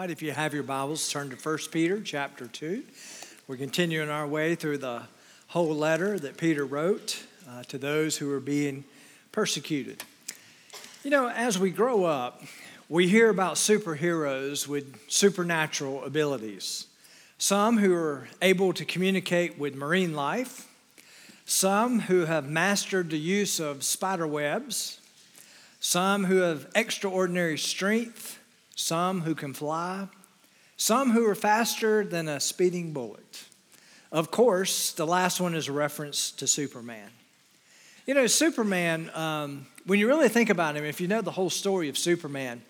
[0.00, 2.82] right, if you have your Bibles, turn to 1 Peter chapter 2.
[3.48, 5.04] We're continuing our way through the
[5.46, 8.84] whole letter that Peter wrote uh, to those who are being
[9.32, 10.04] persecuted.
[11.02, 12.42] You know, as we grow up,
[12.90, 16.88] we hear about superheroes with supernatural abilities.
[17.38, 20.70] Some who are able to communicate with marine life,
[21.46, 25.00] some who have mastered the use of spider webs,
[25.80, 28.35] some who have extraordinary strength,
[28.76, 30.06] some who can fly,
[30.76, 33.44] some who are faster than a speeding bullet.
[34.12, 37.10] Of course, the last one is a reference to Superman.
[38.06, 41.50] You know, Superman, um, when you really think about him, if you know the whole
[41.50, 42.62] story of Superman,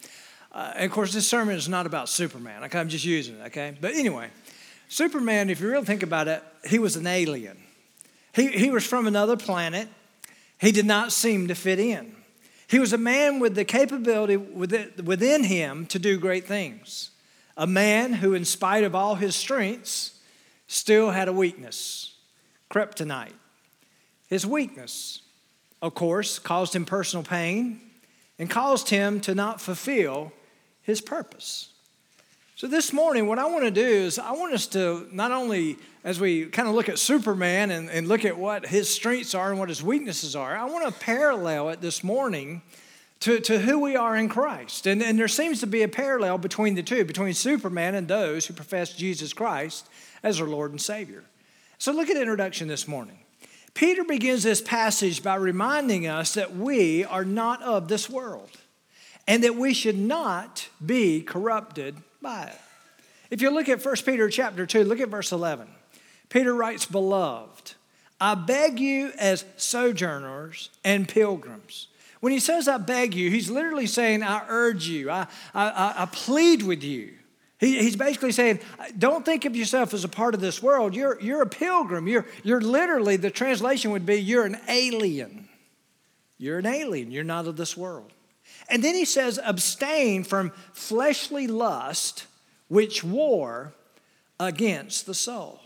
[0.52, 2.78] uh, and of course, this sermon is not about Superman, okay?
[2.78, 3.76] I'm just using it, okay?
[3.78, 4.30] But anyway,
[4.88, 7.58] Superman, if you really think about it, he was an alien.
[8.32, 9.88] He, he was from another planet.
[10.58, 12.15] He did not seem to fit in.
[12.68, 17.10] He was a man with the capability within him to do great things.
[17.56, 20.18] A man who, in spite of all his strengths,
[20.66, 22.14] still had a weakness
[22.70, 23.32] kryptonite.
[24.28, 25.22] His weakness,
[25.80, 27.80] of course, caused him personal pain
[28.38, 30.32] and caused him to not fulfill
[30.82, 31.70] his purpose.
[32.58, 35.76] So, this morning, what I want to do is I want us to not only,
[36.04, 39.50] as we kind of look at Superman and, and look at what his strengths are
[39.50, 42.62] and what his weaknesses are, I want to parallel it this morning
[43.20, 44.86] to, to who we are in Christ.
[44.86, 48.46] And, and there seems to be a parallel between the two, between Superman and those
[48.46, 49.86] who profess Jesus Christ
[50.22, 51.24] as their Lord and Savior.
[51.76, 53.18] So, look at the introduction this morning.
[53.74, 58.48] Peter begins this passage by reminding us that we are not of this world
[59.28, 62.60] and that we should not be corrupted by it.
[63.30, 65.68] If you look at 1 Peter chapter 2, look at verse 11.
[66.28, 67.74] Peter writes, Beloved,
[68.20, 71.88] I beg you as sojourners and pilgrims.
[72.20, 76.08] When he says, I beg you, he's literally saying, I urge you, I, I, I
[76.10, 77.12] plead with you.
[77.58, 78.60] He, he's basically saying,
[78.98, 80.94] don't think of yourself as a part of this world.
[80.94, 82.06] You're, you're a pilgrim.
[82.06, 85.48] You're, you're literally, the translation would be, you're an alien.
[86.38, 87.10] You're an alien.
[87.10, 88.12] You're not of this world.
[88.68, 92.26] And then he says, abstain from fleshly lust,
[92.68, 93.72] which war
[94.40, 95.60] against the soul.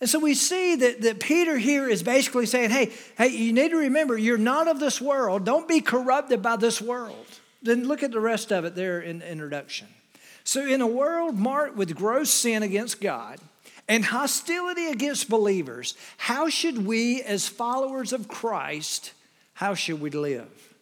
[0.00, 3.70] And so we see that, that Peter here is basically saying, hey, hey, you need
[3.70, 5.44] to remember, you're not of this world.
[5.44, 7.26] Don't be corrupted by this world.
[7.62, 9.88] Then look at the rest of it there in the introduction.
[10.44, 13.40] So, in a world marked with gross sin against God
[13.88, 19.12] and hostility against believers, how should we, as followers of Christ,
[19.54, 20.75] how should we live?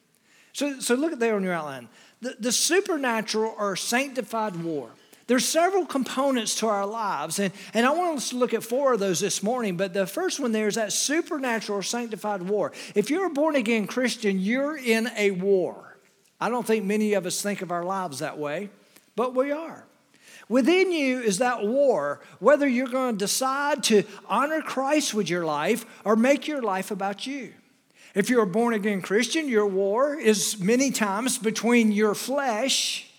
[0.55, 1.89] So, so look at there on your outline.
[2.23, 4.89] The, the supernatural or sanctified war.
[5.27, 8.93] There's several components to our lives, and, and I want us to look at four
[8.93, 9.77] of those this morning.
[9.77, 12.73] But the first one there is that supernatural sanctified war.
[12.95, 15.97] If you're a born again Christian, you're in a war.
[16.41, 18.69] I don't think many of us think of our lives that way,
[19.17, 19.85] but we are.
[20.49, 25.47] Within you is that war, whether you're going to decide to honor Christ with your
[25.47, 27.55] life or make your life about you.
[28.15, 33.11] If you're a born again Christian, your war is many times between your flesh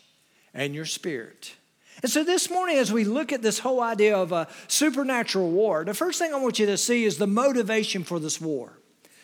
[0.53, 1.53] and your spirit.
[2.01, 5.83] And so this morning, as we look at this whole idea of a supernatural war,
[5.83, 8.79] the first thing I want you to see is the motivation for this war.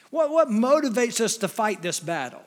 [0.09, 2.43] What, what motivates us to fight this battle?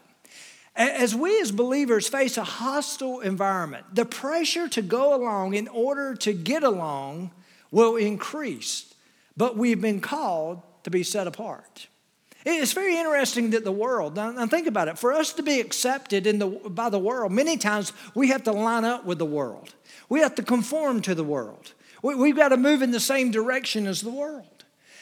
[0.77, 6.15] As we as believers face a hostile environment, the pressure to go along in order
[6.17, 7.31] to get along
[7.71, 8.93] will increase,
[9.37, 11.87] but we've been called to be set apart.
[12.45, 16.27] It's very interesting that the world, now, think about it, for us to be accepted
[16.27, 19.75] in the, by the world, many times we have to line up with the world.
[20.11, 21.73] We have to conform to the world.
[22.03, 24.47] We, have got to move in the same direction as the world.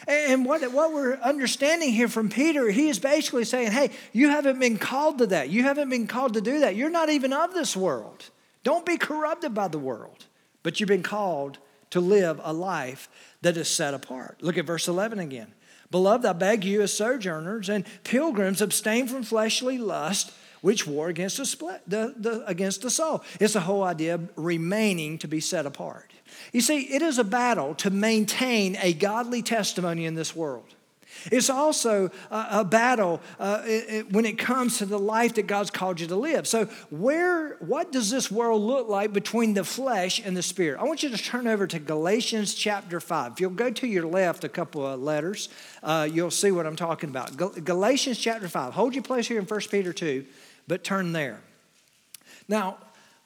[0.06, 4.60] And what, what we're understanding here from Peter, he is basically saying, hey, you haven't
[4.60, 5.48] been called to that.
[5.48, 6.76] You haven't been called to do that.
[6.76, 8.30] You're not even of this world.
[8.62, 10.26] Don't be corrupted by the world.
[10.62, 11.58] But you've been called
[11.90, 13.08] to live a life
[13.42, 14.38] that is set apart.
[14.42, 15.52] Look at verse 11 again.
[15.92, 20.32] Beloved, I beg you, as sojourners and pilgrims, abstain from fleshly lust,
[20.62, 23.22] which war against the, split, the, the, against the soul.
[23.38, 26.10] It's the whole idea of remaining to be set apart.
[26.52, 30.74] You see, it is a battle to maintain a godly testimony in this world.
[31.30, 35.46] It's also a, a battle uh, it, it, when it comes to the life that
[35.46, 36.46] God's called you to live.
[36.46, 40.80] So, where, what does this world look like between the flesh and the spirit?
[40.80, 43.32] I want you to turn over to Galatians chapter 5.
[43.32, 45.48] If you'll go to your left a couple of letters,
[45.82, 47.36] uh, you'll see what I'm talking about.
[47.36, 48.72] Gal- Galatians chapter 5.
[48.72, 50.24] Hold your place here in 1 Peter 2,
[50.66, 51.40] but turn there.
[52.48, 52.78] Now,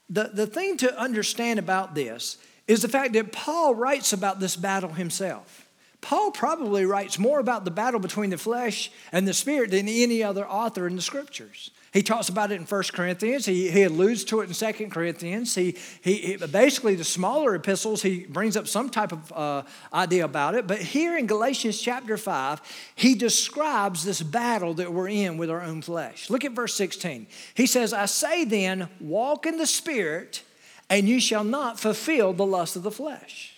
[0.09, 2.39] the, the thing to understand about this
[2.69, 5.66] is the fact that Paul writes about this battle himself.
[6.07, 10.23] Paul probably writes more about the battle between the flesh and the spirit than any
[10.23, 11.73] other author in the scriptures.
[11.93, 13.45] He talks about it in 1 Corinthians.
[13.45, 15.57] He, he alludes to it in 2 Corinthians.
[15.57, 19.63] He, he, basically, the smaller epistles, he brings up some type of uh,
[19.93, 20.69] idea about it.
[20.69, 25.63] But here in Galatians chapter 5, he describes this battle that we're in with our
[25.63, 26.31] own flesh.
[26.31, 27.27] Look at verse 16.
[27.55, 30.45] He says, I say then, walk in the Spirit,
[30.89, 33.56] and you shall not fulfill the lust of the flesh.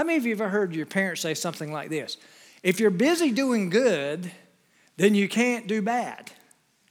[0.00, 2.16] How many of you have ever heard your parents say something like this?
[2.62, 4.32] If you're busy doing good,
[4.96, 6.32] then you can't do bad.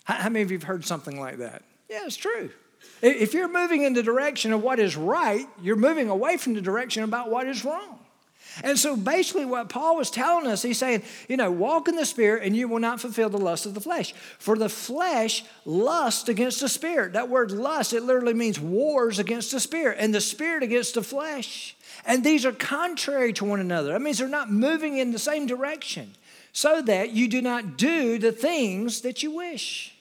[0.04, 1.64] How many of you have heard something like that?
[1.90, 2.52] Yeah, it's true.
[3.02, 6.62] If you're moving in the direction of what is right, you're moving away from the
[6.62, 7.98] direction about what is wrong.
[8.64, 12.06] And so basically, what Paul was telling us, he's saying, you know, walk in the
[12.06, 14.14] Spirit and you will not fulfill the lust of the flesh.
[14.38, 17.14] For the flesh lusts against the Spirit.
[17.14, 21.02] That word lust, it literally means wars against the Spirit, and the Spirit against the
[21.02, 21.76] flesh.
[22.06, 23.94] And these are contrary to one another.
[23.94, 26.16] That means they're not moving in the same direction,
[26.54, 29.96] so that you do not do the things that you wish.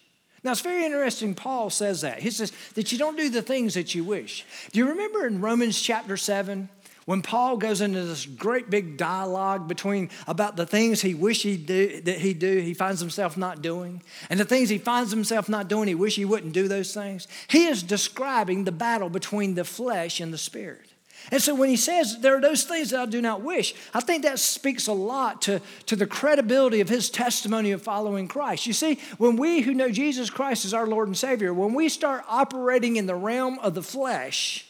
[0.44, 2.20] Now, it's very interesting, Paul says that.
[2.20, 4.44] He says that you don't do the things that you wish.
[4.72, 6.68] Do you remember in Romans chapter 7?
[7.06, 11.56] When Paul goes into this great big dialogue between about the things he wish he
[11.56, 15.48] do that he do, he finds himself not doing, and the things he finds himself
[15.48, 17.26] not doing, he wish he wouldn't do those things.
[17.48, 20.87] He is describing the battle between the flesh and the spirit.
[21.30, 24.00] And so when he says there are those things that I do not wish, I
[24.00, 28.66] think that speaks a lot to, to the credibility of his testimony of following Christ.
[28.66, 31.88] You see, when we who know Jesus Christ as our Lord and Savior, when we
[31.88, 34.66] start operating in the realm of the flesh,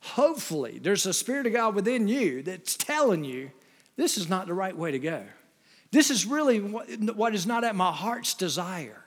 [0.00, 3.50] hopefully there's a Spirit of God within you that's telling you
[3.96, 5.24] this is not the right way to go.
[5.92, 9.03] This is really what, what is not at my heart's desire.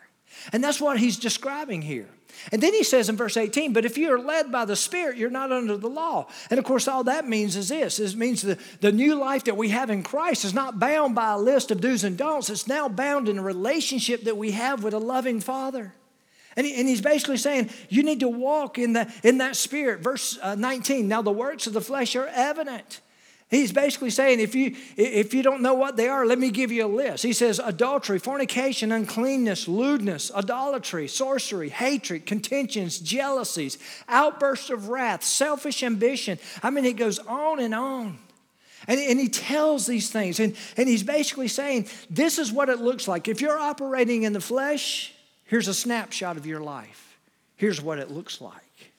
[0.54, 2.08] And that's what he's describing here.
[2.52, 5.18] And then he says in verse 18, but if you are led by the Spirit,
[5.18, 6.28] you're not under the law.
[6.50, 9.58] And of course, all that means is this it means the, the new life that
[9.58, 12.68] we have in Christ is not bound by a list of do's and don'ts, it's
[12.68, 15.94] now bound in a relationship that we have with a loving Father.
[16.56, 20.02] And, he, and he's basically saying, you need to walk in, the, in that spirit.
[20.02, 23.00] Verse uh, 19, now the works of the flesh are evident.
[23.50, 26.70] He's basically saying, if you, if you don't know what they are, let me give
[26.70, 27.24] you a list.
[27.24, 33.78] He says adultery, fornication, uncleanness, lewdness, idolatry, sorcery, hatred, contentions, jealousies,
[34.10, 36.40] outbursts of wrath, selfish ambition.
[36.62, 38.20] I mean, it goes on and on.
[38.86, 40.42] And, and he tells these things.
[40.42, 43.30] And, and he's basically saying, this is what it looks like.
[43.30, 45.14] If you're operating in the flesh,
[45.46, 47.18] here's a snapshot of your life.
[47.56, 48.92] Here's what it looks like.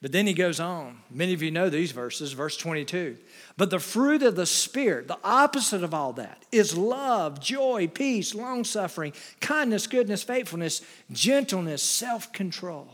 [0.00, 0.98] But then he goes on.
[1.10, 3.16] Many of you know these verses, verse 22.
[3.56, 8.34] But the fruit of the Spirit, the opposite of all that, is love, joy, peace,
[8.34, 12.88] long suffering, kindness, goodness, faithfulness, gentleness, self control.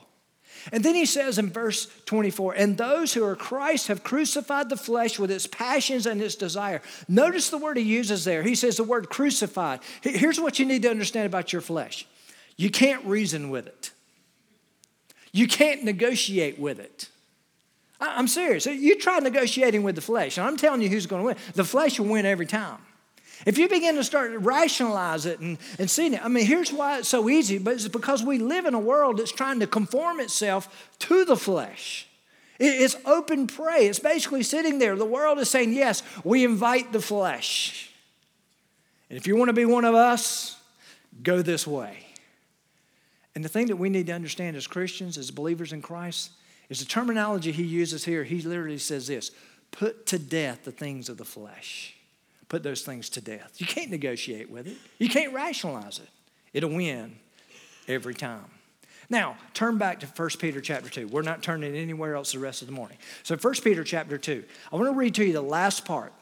[0.73, 4.77] And then he says in verse 24, and those who are Christ have crucified the
[4.77, 6.83] flesh with its passions and its desire.
[7.09, 8.43] Notice the word he uses there.
[8.43, 9.81] He says the word crucified.
[10.03, 12.07] Here's what you need to understand about your flesh
[12.57, 13.93] you can't reason with it.
[15.33, 17.09] You can't negotiate with it.
[18.01, 18.67] I'm serious.
[18.67, 21.37] You try negotiating with the flesh, and I'm telling you who's going to win.
[21.55, 22.79] The flesh will win every time.
[23.47, 26.73] If you begin to start to rationalize it and, and seeing it, I mean, here's
[26.73, 29.67] why it's so easy, but it's because we live in a world that's trying to
[29.67, 32.09] conform itself to the flesh.
[32.59, 33.87] It's open prey.
[33.87, 34.97] It's basically sitting there.
[34.97, 37.93] The world is saying, yes, we invite the flesh.
[39.09, 40.57] And if you want to be one of us,
[41.23, 42.07] go this way.
[43.37, 46.33] And the thing that we need to understand as Christians, as believers in Christ,
[46.69, 48.25] is the terminology he uses here.
[48.25, 49.31] He literally says this
[49.71, 51.95] put to death the things of the flesh.
[52.49, 53.57] Put those things to death.
[53.59, 56.09] You can't negotiate with it, you can't rationalize it.
[56.53, 57.17] It'll win
[57.87, 58.47] every time.
[59.11, 61.09] Now, turn back to 1 Peter chapter 2.
[61.09, 62.99] We're not turning anywhere else the rest of the morning.
[63.23, 64.45] So 1 Peter chapter 2.
[64.71, 66.13] I want to read to you the last part.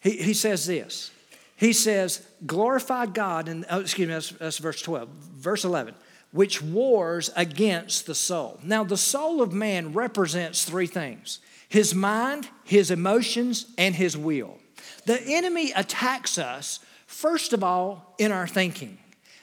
[0.00, 1.10] He, he says this.
[1.56, 5.08] He says, glorify God, and oh, excuse me, that's, that's verse 12.
[5.08, 5.94] Verse 11
[6.32, 8.60] which wars against the soul.
[8.62, 14.58] Now, the soul of man represents three things his mind, his emotions, and his will.
[15.04, 18.98] The enemy attacks us, first of all, in our thinking,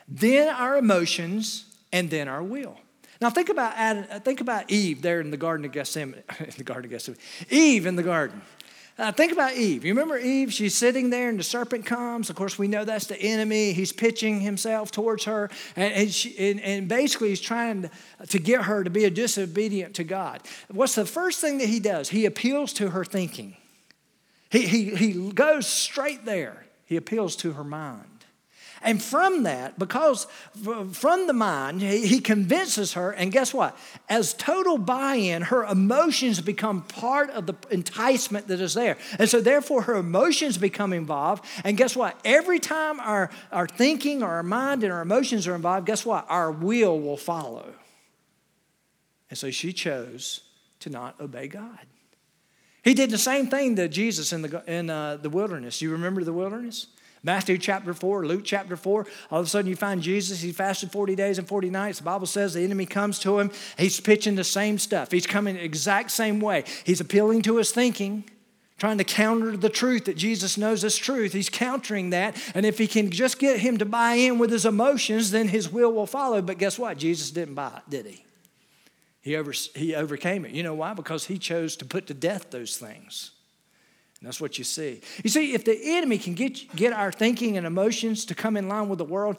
[0.08, 2.76] then our emotions, and then our will.
[3.20, 6.22] Now think about Adam, think about Eve there in the Garden of Gethsemane.
[6.38, 7.18] in the Garden of Gethsemane.
[7.50, 8.42] Eve in the garden.
[8.98, 9.84] Uh, think about Eve.
[9.84, 10.50] You remember Eve?
[10.52, 12.30] She's sitting there, and the serpent comes.
[12.30, 13.72] Of course, we know that's the enemy.
[13.72, 17.90] He's pitching himself towards her, and, and, she, and, and basically, he's trying
[18.26, 20.40] to, get her to be a disobedient to God.
[20.68, 22.08] What's the first thing that he does?
[22.08, 23.56] He appeals to her thinking.
[24.50, 26.64] He, he, he goes straight there.
[26.86, 28.15] He appeals to her mind.
[28.86, 30.28] And from that, because
[30.92, 33.76] from the mind, he convinces her, and guess what?
[34.08, 38.96] As total buy in, her emotions become part of the enticement that is there.
[39.18, 41.44] And so, therefore, her emotions become involved.
[41.64, 42.16] And guess what?
[42.24, 46.24] Every time our, our thinking, or our mind, and our emotions are involved, guess what?
[46.28, 47.74] Our will will follow.
[49.30, 50.42] And so she chose
[50.78, 51.86] to not obey God.
[52.84, 55.82] He did the same thing to Jesus in the, in, uh, the wilderness.
[55.82, 56.86] You remember the wilderness?
[57.26, 60.92] Matthew chapter 4, Luke chapter 4, all of a sudden you find Jesus, he fasted
[60.92, 61.98] 40 days and 40 nights.
[61.98, 65.10] The Bible says the enemy comes to him, he's pitching the same stuff.
[65.10, 66.62] He's coming the exact same way.
[66.84, 68.30] He's appealing to his thinking,
[68.78, 71.32] trying to counter the truth that Jesus knows is truth.
[71.32, 72.40] He's countering that.
[72.54, 75.68] And if he can just get him to buy in with his emotions, then his
[75.68, 76.40] will will follow.
[76.40, 76.96] But guess what?
[76.96, 78.24] Jesus didn't buy it, did he?
[79.20, 80.52] He, over, he overcame it.
[80.52, 80.94] You know why?
[80.94, 83.32] Because he chose to put to death those things.
[84.22, 85.00] That's what you see.
[85.22, 88.68] You see, if the enemy can get, get our thinking and emotions to come in
[88.68, 89.36] line with the world,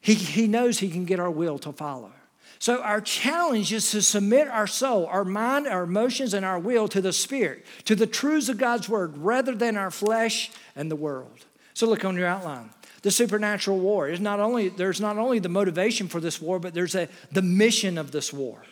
[0.00, 2.12] he, he knows he can get our will to follow.
[2.58, 6.86] So, our challenge is to submit our soul, our mind, our emotions, and our will
[6.88, 10.96] to the Spirit, to the truths of God's Word, rather than our flesh and the
[10.96, 11.46] world.
[11.74, 12.70] So, look on your outline.
[13.02, 16.72] The supernatural war is not only there's not only the motivation for this war, but
[16.72, 18.62] there's a, the mission of this war.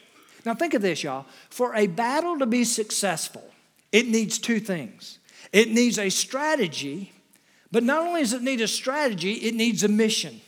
[0.45, 1.27] Now, think of this, y'all.
[1.49, 3.45] For a battle to be successful,
[3.91, 5.19] it needs two things
[5.53, 7.13] it needs a strategy,
[7.73, 10.41] but not only does it need a strategy, it needs a mission.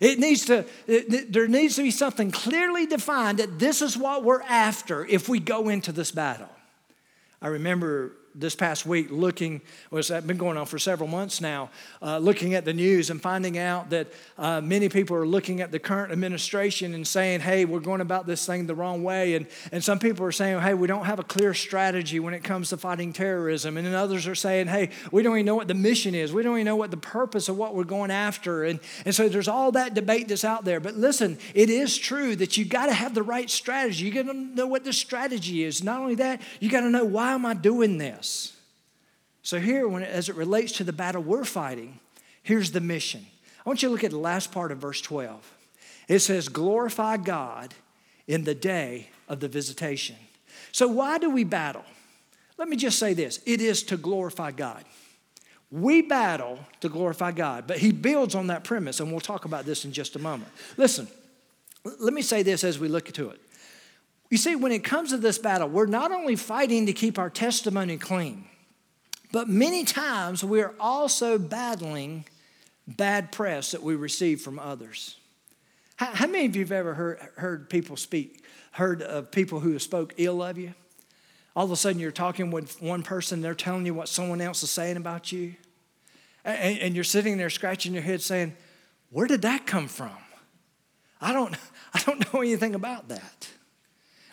[0.00, 4.24] It needs to, it, there needs to be something clearly defined that this is what
[4.24, 6.48] we're after if we go into this battle.
[7.42, 11.70] I remember this past week looking was that been going on for several months now
[12.02, 14.08] uh, looking at the news and finding out that
[14.38, 18.26] uh, many people are looking at the current administration and saying hey we're going about
[18.26, 19.34] this thing the wrong way.
[19.34, 22.44] And, and some people are saying hey we don't have a clear strategy when it
[22.44, 23.76] comes to fighting terrorism.
[23.76, 26.32] And then others are saying hey we don't even know what the mission is.
[26.32, 28.64] We don't even know what the purpose of what we're going after.
[28.64, 30.80] And, and so there's all that debate that's out there.
[30.80, 34.04] But listen it is true that you got to have the right strategy.
[34.04, 35.82] You got to know what the strategy is.
[35.82, 38.17] Not only that you got to know why am i doing this
[39.42, 42.00] so, here, when, as it relates to the battle we're fighting,
[42.42, 43.24] here's the mission.
[43.64, 45.54] I want you to look at the last part of verse 12.
[46.08, 47.74] It says, Glorify God
[48.26, 50.16] in the day of the visitation.
[50.72, 51.84] So, why do we battle?
[52.58, 54.84] Let me just say this it is to glorify God.
[55.70, 59.64] We battle to glorify God, but He builds on that premise, and we'll talk about
[59.64, 60.50] this in just a moment.
[60.76, 61.08] Listen,
[61.84, 63.40] let me say this as we look into it.
[64.30, 67.30] You see, when it comes to this battle, we're not only fighting to keep our
[67.30, 68.44] testimony clean,
[69.32, 72.26] but many times we're also battling
[72.86, 75.16] bad press that we receive from others.
[75.96, 79.78] How, how many of you have ever heard, heard people speak, heard of people who
[79.78, 80.74] spoke ill of you?
[81.56, 84.62] All of a sudden you're talking with one person, they're telling you what someone else
[84.62, 85.54] is saying about you.
[86.44, 88.56] And, and you're sitting there scratching your head saying,
[89.10, 90.16] Where did that come from?
[91.20, 91.56] I don't,
[91.94, 93.48] I don't know anything about that.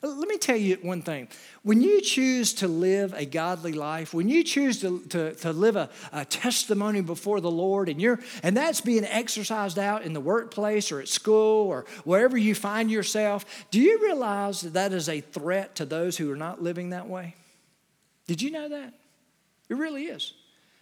[0.05, 1.27] Let me tell you one thing.
[1.63, 5.75] When you choose to live a godly life, when you choose to, to, to live
[5.75, 10.19] a, a testimony before the Lord, and, you're, and that's being exercised out in the
[10.19, 15.09] workplace or at school or wherever you find yourself, do you realize that that is
[15.09, 17.33] a threat to those who are not living that way?
[18.27, 18.93] Did you know that?
[19.69, 20.33] It really is.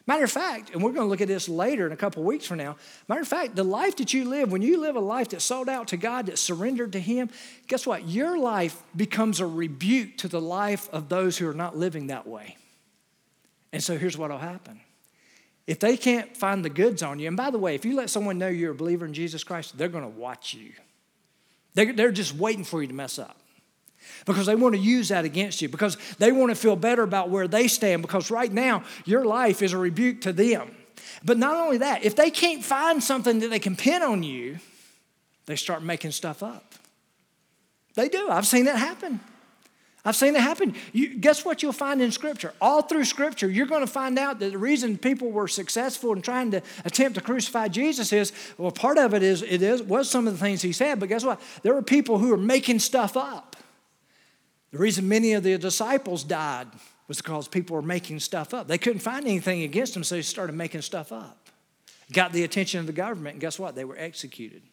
[0.06, 2.46] Matter of fact, and we're going to look at this later in a couple weeks
[2.46, 2.76] from now.
[3.08, 5.70] Matter of fact, the life that you live, when you live a life that's sold
[5.70, 7.30] out to God, that's surrendered to Him,
[7.68, 8.06] guess what?
[8.06, 12.28] Your life becomes a rebuke to the life of those who are not living that
[12.28, 12.58] way.
[13.72, 14.82] And so here's what will happen.
[15.68, 18.10] If they can't find the goods on you, and by the way, if you let
[18.10, 20.74] someone know you're a believer in Jesus Christ, they're going to watch you.
[21.76, 23.38] They're, they're just waiting for you to mess up
[24.26, 27.30] because they want to use that against you, because they want to feel better about
[27.30, 30.76] where they stand, because right now your life is a rebuke to them.
[31.24, 34.60] But not only that, if they can't find something that they can pin on you,
[35.46, 36.74] they start making stuff up.
[37.96, 38.30] They do.
[38.30, 39.20] I've seen that happen.
[40.06, 40.76] I've seen it happen.
[40.92, 42.54] You, guess what you'll find in Scripture?
[42.60, 46.22] All through Scripture, you're going to find out that the reason people were successful in
[46.22, 50.10] trying to attempt to crucify Jesus is well, part of it is it is was
[50.10, 51.40] some of the things he said, but guess what?
[51.62, 53.53] There were people who were making stuff up.
[54.74, 56.68] The reason many of the disciples died
[57.08, 58.68] was because people were making stuff up.
[58.68, 61.48] They couldn't find anything against them, so they started making stuff up.
[62.12, 63.76] Got the attention of the government, and guess what?
[63.76, 64.64] They were executed.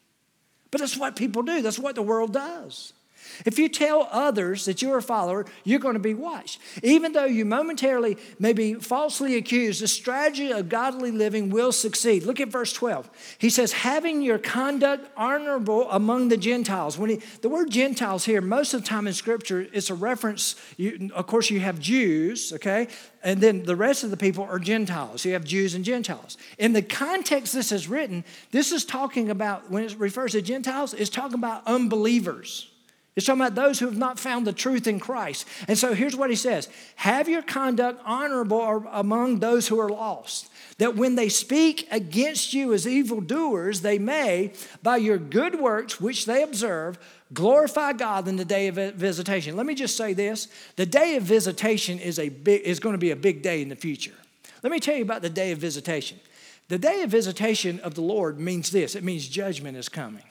[0.71, 2.95] But that's what people do, that's what the world does.
[3.45, 6.61] If you tell others that you're a follower, you're going to be watched.
[6.83, 12.25] Even though you momentarily may be falsely accused, the strategy of godly living will succeed.
[12.25, 13.11] Look at verse 12.
[13.39, 16.99] He says, having your conduct honorable among the Gentiles.
[16.99, 20.57] When he, the word Gentiles here, most of the time in Scripture, it's a reference.
[20.77, 22.89] You, of course, you have Jews, okay?
[23.23, 25.25] And then the rest of the people are Gentiles.
[25.25, 26.39] You have Jews and Gentiles.
[26.59, 30.95] In the context this is written, this is talking about, when it refers to Gentiles,
[30.95, 32.70] it's talking about unbelievers.
[33.17, 35.47] It's talking about those who have not found the truth in Christ.
[35.67, 40.51] And so here's what he says Have your conduct honorable among those who are lost,
[40.79, 44.53] that when they speak against you as evildoers, they may,
[44.83, 46.99] by your good works which they observe,
[47.33, 49.57] glorify God in the day of visitation.
[49.57, 52.99] Let me just say this the day of visitation is, a big, is going to
[52.99, 54.15] be a big day in the future.
[54.63, 56.21] Let me tell you about the day of visitation.
[56.69, 60.23] The day of visitation of the Lord means this it means judgment is coming.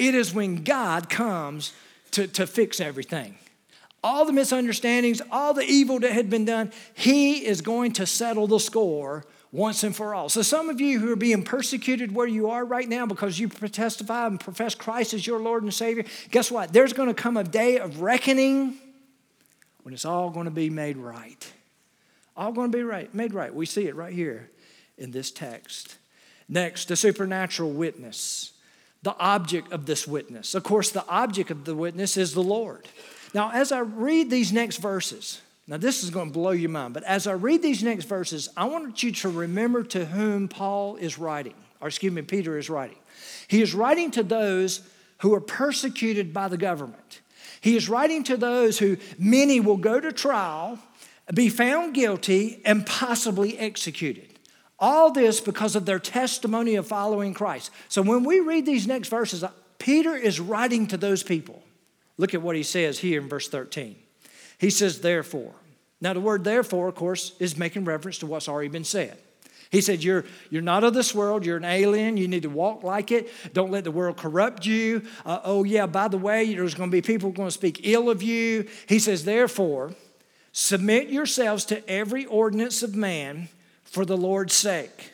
[0.00, 1.72] It is when God comes
[2.18, 3.36] to, to fix everything.
[4.02, 8.48] All the misunderstandings, all the evil that had been done, he is going to settle
[8.48, 10.28] the score once and for all.
[10.28, 13.48] So, some of you who are being persecuted where you are right now because you
[13.48, 16.72] testify and profess Christ as your Lord and Savior, guess what?
[16.72, 18.76] There's going to come a day of reckoning
[19.84, 21.52] when it's all going to be made right.
[22.36, 23.54] All going to be right, made right.
[23.54, 24.50] We see it right here
[24.96, 25.96] in this text.
[26.48, 28.52] Next, the supernatural witness
[29.02, 30.54] the object of this witness.
[30.54, 32.88] Of course, the object of the witness is the Lord.
[33.34, 36.94] Now, as I read these next verses, now this is going to blow your mind,
[36.94, 40.96] but as I read these next verses, I want you to remember to whom Paul
[40.96, 42.96] is writing, or excuse me, Peter is writing.
[43.46, 44.80] He is writing to those
[45.18, 47.20] who are persecuted by the government.
[47.60, 50.78] He is writing to those who many will go to trial,
[51.34, 54.37] be found guilty, and possibly executed.
[54.80, 57.70] All this because of their testimony of following Christ.
[57.88, 59.42] So when we read these next verses,
[59.78, 61.62] Peter is writing to those people.
[62.16, 63.96] Look at what he says here in verse 13.
[64.58, 65.54] He says, therefore.
[66.00, 69.18] Now, the word therefore, of course, is making reference to what's already been said.
[69.70, 71.44] He said, you're, you're not of this world.
[71.44, 72.16] You're an alien.
[72.16, 73.28] You need to walk like it.
[73.52, 75.02] Don't let the world corrupt you.
[75.26, 78.08] Uh, oh, yeah, by the way, there's going to be people going to speak ill
[78.08, 78.66] of you.
[78.88, 79.92] He says, Therefore,
[80.52, 83.48] submit yourselves to every ordinance of man
[83.90, 85.12] for the Lord's sake,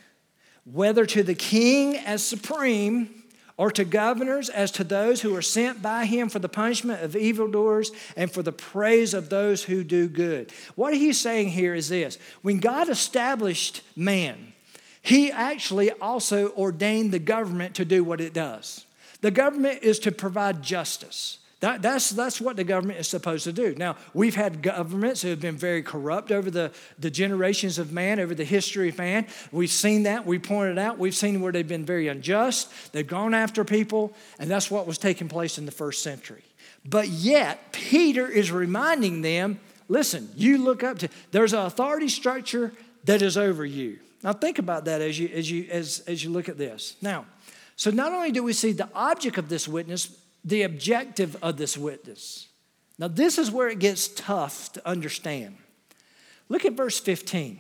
[0.65, 3.25] whether to the king as supreme
[3.57, 7.15] or to governors as to those who are sent by him for the punishment of
[7.15, 10.53] evildoers and for the praise of those who do good.
[10.75, 14.53] What he's saying here is this when God established man,
[15.03, 18.87] he actually also ordained the government to do what it does.
[19.21, 21.39] The government is to provide justice.
[21.65, 23.75] That, that's, that's what the government is supposed to do.
[23.75, 28.21] Now, we've had governments who have been very corrupt over the, the generations of man,
[28.21, 29.27] over the history of man.
[29.51, 30.27] We've seen that.
[30.27, 30.99] We pointed out.
[30.99, 32.93] We've seen where they've been very unjust.
[32.93, 36.45] They've gone after people, and that's what was taking place in the first century.
[36.85, 39.59] But yet, Peter is reminding them
[39.89, 42.73] listen, you look up to, there's an authority structure
[43.05, 44.01] that is over you.
[44.23, 46.97] Now, think about that as you, as you, as, as you look at this.
[47.01, 47.25] Now,
[47.77, 51.77] so not only do we see the object of this witness, the objective of this
[51.79, 52.49] witness.
[52.99, 55.57] Now, this is where it gets tough to understand.
[56.49, 57.59] Look at verse 15.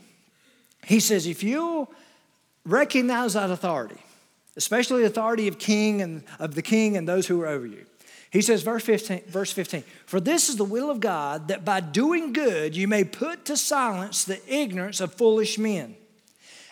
[0.85, 1.89] He says, If you
[2.65, 4.01] recognize that authority,
[4.57, 7.85] especially the authority of king and of the king and those who are over you.
[8.31, 11.79] He says, verse 15, verse 15, for this is the will of God that by
[11.79, 15.95] doing good you may put to silence the ignorance of foolish men.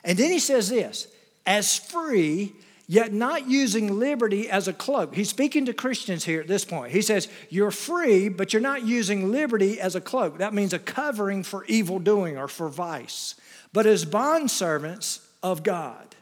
[0.03, 1.07] And then he says this,
[1.46, 2.53] as free
[2.92, 5.14] yet not using liberty as a cloak.
[5.14, 6.92] He's speaking to Christians here at this point.
[6.92, 10.37] He says, You're free, but you're not using liberty as a cloak.
[10.37, 13.35] That means a covering for evil doing or for vice,
[13.72, 16.14] but as bondservants of God.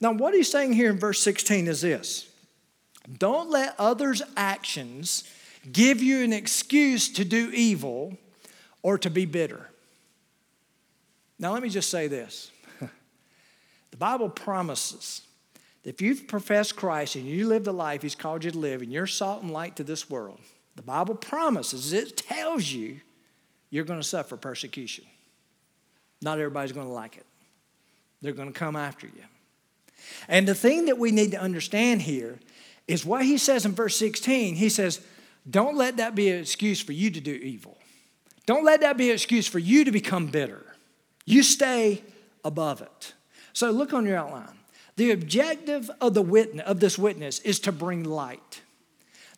[0.00, 2.26] Now, what he's saying here in verse 16 is this
[3.18, 5.24] Don't let others' actions
[5.70, 8.16] give you an excuse to do evil
[8.82, 9.68] or to be bitter.
[11.38, 12.50] Now, let me just say this
[13.90, 15.20] the Bible promises
[15.84, 18.92] if you've professed Christ and you live the life He's called you to live, and
[18.92, 20.40] you're salt and light to this world,
[20.76, 23.00] the Bible promises, it tells you
[23.70, 25.04] you're going to suffer persecution.
[26.22, 27.26] Not everybody's going to like it,
[28.22, 29.22] they're going to come after you.
[30.28, 32.38] And the thing that we need to understand here
[32.88, 34.54] is what He says in verse 16.
[34.54, 35.00] He says,
[35.48, 37.78] Don't let that be an excuse for you to do evil.
[38.46, 40.64] Don't let that be an excuse for you to become bitter.
[41.24, 42.02] You stay
[42.44, 43.14] above it.
[43.52, 44.58] So look on your outline.
[44.96, 48.62] The objective of, the witness, of this witness is to bring light.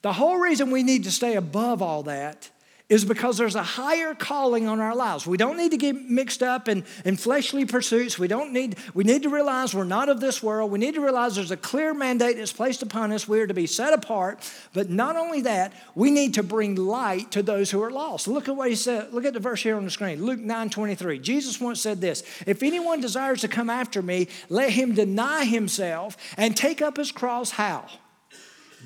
[0.03, 2.51] The whole reason we need to stay above all that
[2.89, 5.27] is because there's a higher calling on our lives.
[5.27, 8.17] We don't need to get mixed up in, in fleshly pursuits.
[8.17, 10.71] We don't need, we need to realize we're not of this world.
[10.71, 13.27] We need to realize there's a clear mandate that's placed upon us.
[13.27, 14.39] We are to be set apart.
[14.73, 18.29] But not only that, we need to bring light to those who are lost.
[18.29, 19.13] Look at what he said.
[19.13, 20.25] Look at the verse here on the screen.
[20.25, 21.19] Luke 9 23.
[21.19, 26.17] Jesus once said this If anyone desires to come after me, let him deny himself
[26.37, 27.87] and take up his cross how?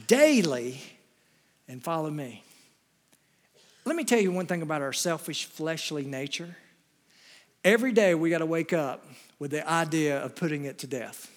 [0.06, 0.80] Daily
[1.68, 2.44] and follow me.
[3.90, 6.54] Let me tell you one thing about our selfish, fleshly nature.
[7.64, 9.04] Every day we got to wake up
[9.40, 11.28] with the idea of putting it to death.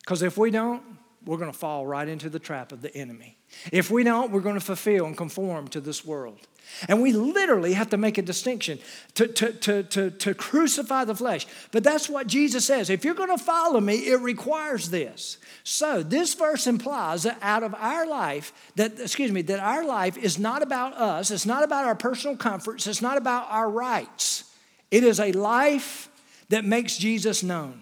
[0.00, 0.82] Because if we don't,
[1.24, 3.38] we're going to fall right into the trap of the enemy.
[3.70, 6.40] If we don't, we're going to fulfill and conform to this world.
[6.88, 8.78] And we literally have to make a distinction
[9.14, 11.46] to, to, to, to, to crucify the flesh.
[11.70, 12.90] But that's what Jesus says.
[12.90, 15.38] If you're going to follow me, it requires this.
[15.64, 20.18] So this verse implies that out of our life, that, excuse me, that our life
[20.18, 24.44] is not about us, it's not about our personal comforts, it's not about our rights.
[24.90, 26.08] It is a life
[26.50, 27.80] that makes Jesus known.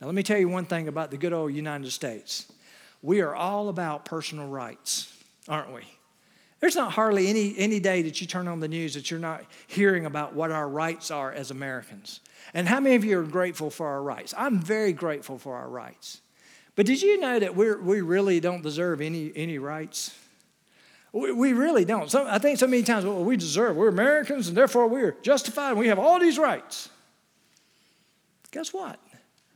[0.00, 2.50] Now, let me tell you one thing about the good old United States.
[3.02, 5.12] We are all about personal rights,
[5.48, 5.82] aren't we?
[6.60, 9.44] There's not hardly any, any day that you turn on the news that you're not
[9.66, 12.20] hearing about what our rights are as Americans.
[12.52, 14.34] And how many of you are grateful for our rights?
[14.36, 16.20] I'm very grateful for our rights.
[16.74, 20.16] But did you know that we we really don't deserve any, any rights?
[21.12, 22.10] We, we really don't.
[22.10, 25.70] So, I think so many times, well, we deserve, we're Americans, and therefore we're justified,
[25.70, 26.88] and we have all these rights.
[28.50, 29.00] Guess what?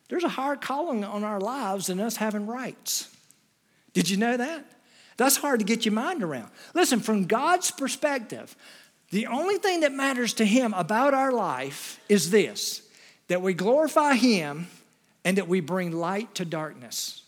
[0.08, 3.14] There's a higher calling on our lives than us having rights.
[3.92, 4.64] Did you know that?
[5.22, 6.50] That's hard to get your mind around.
[6.74, 8.56] Listen, from God's perspective,
[9.10, 12.82] the only thing that matters to Him about our life is this
[13.28, 14.66] that we glorify Him
[15.24, 17.22] and that we bring light to darkness.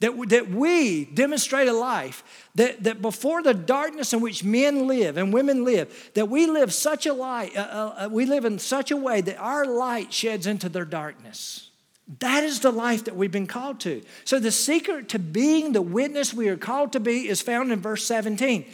[0.00, 2.24] That, that we demonstrate a life
[2.56, 6.72] that, that before the darkness in which men live and women live, that we live
[6.72, 10.12] such a light, uh, uh, uh we live in such a way that our light
[10.12, 11.70] sheds into their darkness.
[12.18, 14.02] That is the life that we've been called to.
[14.24, 17.80] So, the secret to being the witness we are called to be is found in
[17.80, 18.66] verse 17.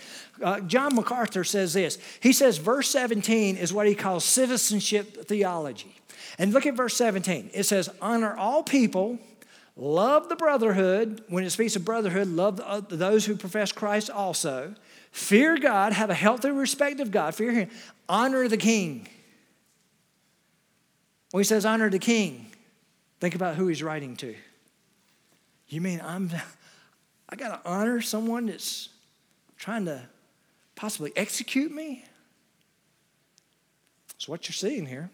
[0.42, 1.98] Uh, John MacArthur says this.
[2.20, 5.94] He says, verse 17 is what he calls citizenship theology.
[6.38, 7.50] And look at verse 17.
[7.52, 9.18] It says, Honor all people,
[9.76, 11.22] love the brotherhood.
[11.28, 14.74] When it speaks of brotherhood, love those who profess Christ also.
[15.12, 17.70] Fear God, have a healthy respect of God, fear Him.
[18.08, 19.08] Honor the king.
[21.32, 22.49] When he says honor the king,
[23.20, 24.35] Think about who he's writing to.
[25.68, 26.30] You mean I'm
[27.28, 28.88] I got to honor someone that's
[29.56, 30.02] trying to
[30.74, 32.04] possibly execute me?
[34.09, 35.11] That's what you're seeing here.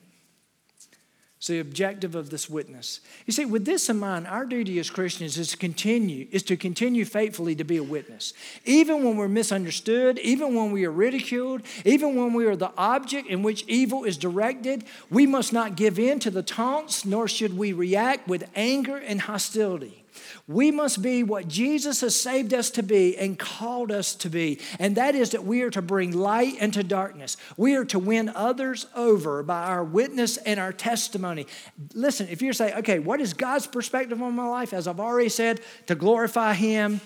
[1.47, 2.99] It's the objective of this witness.
[3.25, 6.57] You see, with this in mind, our duty as Christians is to continue, is to
[6.57, 8.35] continue faithfully to be a witness.
[8.65, 13.29] Even when we're misunderstood, even when we are ridiculed, even when we are the object
[13.29, 17.57] in which evil is directed, we must not give in to the taunts, nor should
[17.57, 20.03] we react with anger and hostility.
[20.47, 24.61] We must be what Jesus has saved us to be and called us to be,
[24.79, 27.37] and that is that we are to bring light into darkness.
[27.57, 31.47] We are to win others over by our witness and our testimony.
[31.95, 34.73] Listen, if you're saying, okay, what is God's perspective on my life?
[34.73, 37.01] As I've already said, to glorify Him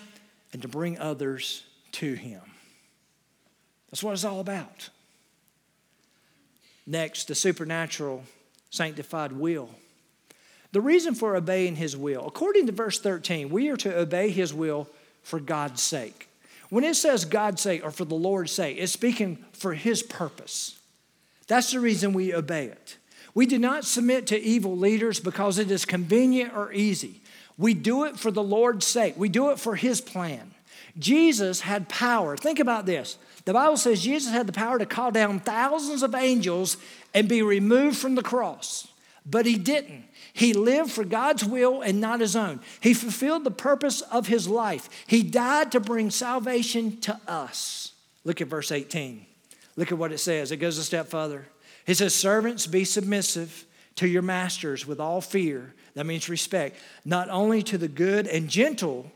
[0.53, 2.41] and to bring others to Him.
[3.89, 4.89] That's what it's all about.
[6.87, 8.23] Next, the supernatural
[8.69, 9.69] sanctified will.
[10.71, 14.53] The reason for obeying his will, according to verse 13, we are to obey his
[14.53, 14.87] will
[15.23, 16.29] for God's sake.
[16.69, 20.79] When it says God's sake or for the Lord's sake, it's speaking for his purpose.
[21.47, 22.97] That's the reason we obey it.
[23.33, 27.21] We do not submit to evil leaders because it is convenient or easy.
[27.57, 30.51] We do it for the Lord's sake, we do it for his plan.
[30.97, 32.35] Jesus had power.
[32.35, 33.17] Think about this.
[33.45, 36.77] The Bible says Jesus had the power to call down thousands of angels
[37.13, 38.87] and be removed from the cross,
[39.25, 40.05] but he didn't.
[40.33, 42.61] He lived for God's will and not his own.
[42.79, 44.89] He fulfilled the purpose of his life.
[45.07, 47.93] He died to bring salvation to us.
[48.23, 49.25] Look at verse 18.
[49.75, 50.51] Look at what it says.
[50.51, 51.47] It goes a step further.
[51.85, 55.73] He says, Servants, be submissive to your masters with all fear.
[55.95, 59.11] That means respect, not only to the good and gentle,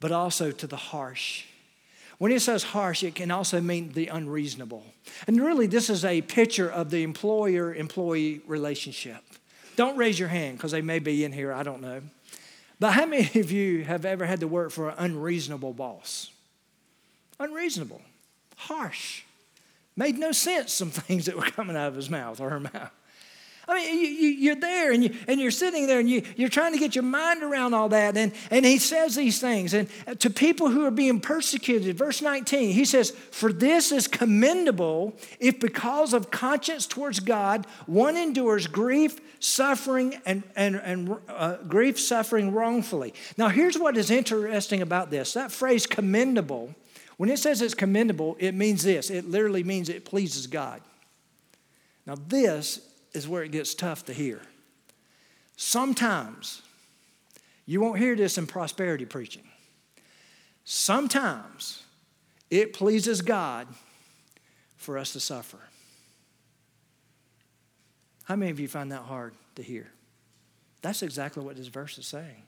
[0.00, 1.44] but also to the harsh.
[2.18, 4.84] When it says harsh, it can also mean the unreasonable.
[5.26, 9.22] And really, this is a picture of the employer employee relationship.
[9.76, 12.00] Don't raise your hand because they may be in here, I don't know.
[12.80, 16.30] But how many of you have ever had to work for an unreasonable boss?
[17.38, 18.00] Unreasonable,
[18.56, 19.22] harsh,
[19.96, 22.90] made no sense, some things that were coming out of his mouth or her mouth.
[23.68, 26.48] I mean, you, you, are there and, you, and you're sitting there and you, you're
[26.48, 28.16] trying to get your mind around all that.
[28.16, 29.74] And, and he says these things.
[29.74, 29.88] And
[30.20, 35.58] to people who are being persecuted, verse 19, he says, For this is commendable if
[35.58, 42.52] because of conscience towards God, one endures grief, suffering, and, and, and uh, grief, suffering
[42.52, 43.14] wrongfully.
[43.36, 46.72] Now, here's what is interesting about this that phrase commendable,
[47.16, 50.82] when it says it's commendable, it means this it literally means it pleases God.
[52.06, 52.85] Now, this
[53.16, 54.42] is where it gets tough to hear.
[55.56, 56.60] Sometimes,
[57.64, 59.44] you won't hear this in prosperity preaching.
[60.64, 61.82] Sometimes
[62.50, 63.66] it pleases God
[64.76, 65.58] for us to suffer.
[68.24, 69.90] How many of you find that hard to hear?
[70.82, 72.42] That's exactly what this verse is saying.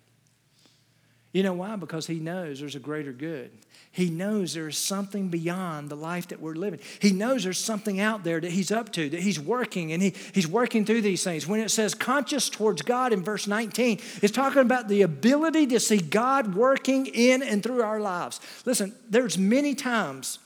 [1.38, 1.76] You know why?
[1.76, 3.52] Because he knows there's a greater good.
[3.92, 6.80] He knows there is something beyond the life that we're living.
[6.98, 10.14] He knows there's something out there that he's up to, that he's working, and he,
[10.34, 11.46] he's working through these things.
[11.46, 15.78] When it says conscious towards God in verse 19, it's talking about the ability to
[15.78, 18.40] see God working in and through our lives.
[18.64, 20.40] Listen, there's many times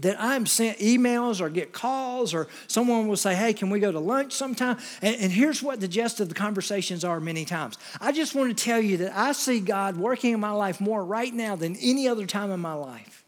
[0.00, 3.92] that I'm sent emails or get calls or someone will say, hey, can we go
[3.92, 4.76] to lunch sometime?
[5.00, 7.78] And, and, here's what the gist of the conversations are many times.
[8.00, 11.04] I just want to tell you that I see God working in my life more
[11.04, 13.24] right now than any other time in my life.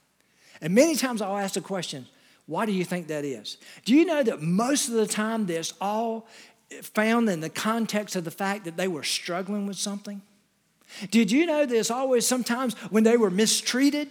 [0.60, 2.06] And many times I'll ask the question,
[2.46, 3.58] why do you think that is?
[3.84, 6.26] Do you know that most of the time this all
[6.82, 10.20] found in the context of the fact that they were struggling with something?
[11.10, 14.08] Did you know there's always sometimes when they were mistreated?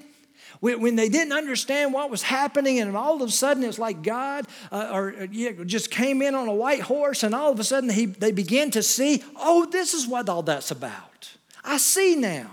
[0.59, 4.47] When, they didn't understand what was happening, and all of a sudden it's like God
[4.71, 7.89] uh, or uh, just came in on a white horse, and all of a sudden
[7.89, 11.31] he, they began to see, oh, this is what all that's about.
[11.63, 12.51] I see now.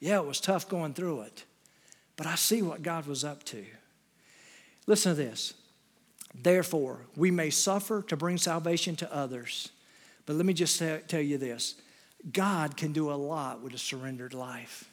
[0.00, 1.44] Yeah, it was tough going through it,
[2.16, 3.64] but I see what God was up to.
[4.86, 5.54] Listen to this.
[6.34, 9.70] Therefore, we may suffer to bring salvation to others.
[10.26, 11.76] But let me just tell you this
[12.32, 14.88] God can do a lot with a surrendered life.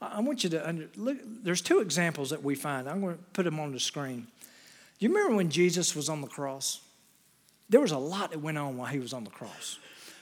[0.00, 1.18] I want you to under, look.
[1.42, 2.88] There's two examples that we find.
[2.88, 4.28] I'm going to put them on the screen.
[4.98, 6.80] You remember when Jesus was on the cross?
[7.68, 9.78] There was a lot that went on while he was on the cross.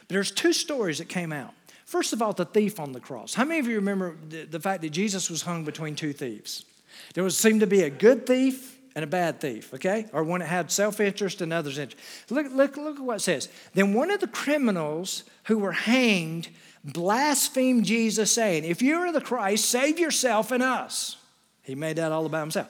[0.07, 1.53] But there's two stories that came out.
[1.85, 3.33] First of all, the thief on the cross.
[3.33, 6.65] How many of you remember the, the fact that Jesus was hung between two thieves?
[7.13, 10.07] There was seemed to be a good thief and a bad thief, okay?
[10.11, 12.03] Or one that had self interest and others' interest.
[12.29, 13.47] Look, look, look at what it says.
[13.73, 16.49] Then one of the criminals who were hanged
[16.87, 21.17] blasphemed Jesus, saying, If you are the Christ, save yourself and us.
[21.63, 22.69] He made that all about himself.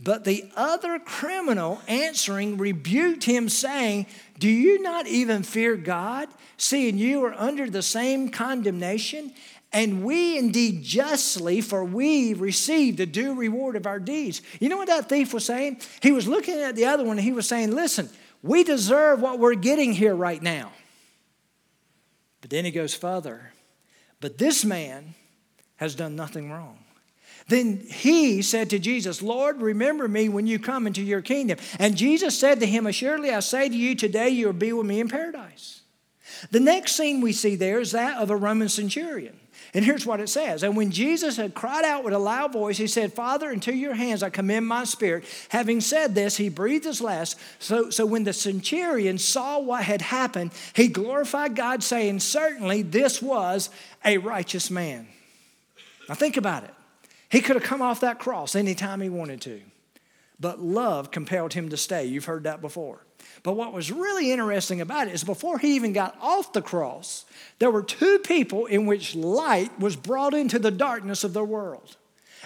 [0.00, 4.06] But the other criminal answering rebuked him, saying,
[4.38, 9.32] Do you not even fear God, seeing you are under the same condemnation?
[9.72, 14.40] And we indeed justly, for we received the due reward of our deeds.
[14.60, 15.82] You know what that thief was saying?
[16.00, 18.08] He was looking at the other one and he was saying, Listen,
[18.42, 20.72] we deserve what we're getting here right now.
[22.40, 23.52] But then he goes further.
[24.20, 25.14] But this man
[25.76, 26.78] has done nothing wrong.
[27.46, 31.58] Then he said to Jesus, Lord, remember me when you come into your kingdom.
[31.78, 34.86] And Jesus said to him, Assuredly, I say to you, today you will be with
[34.86, 35.80] me in paradise.
[36.50, 39.38] The next scene we see there is that of a Roman centurion.
[39.74, 40.62] And here's what it says.
[40.62, 43.94] And when Jesus had cried out with a loud voice, he said, Father, into your
[43.94, 45.24] hands I commend my spirit.
[45.50, 47.38] Having said this, he breathed his last.
[47.58, 53.20] So, so when the centurion saw what had happened, he glorified God, saying, Certainly this
[53.20, 53.68] was
[54.04, 55.06] a righteous man.
[56.08, 56.74] Now think about it.
[57.28, 59.60] He could have come off that cross anytime he wanted to,
[60.40, 62.06] but love compelled him to stay.
[62.06, 63.04] You've heard that before.
[63.42, 67.24] But what was really interesting about it is before he even got off the cross,
[67.58, 71.96] there were two people in which light was brought into the darkness of the world.